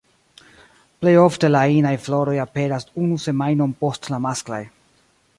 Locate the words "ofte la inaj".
1.23-1.91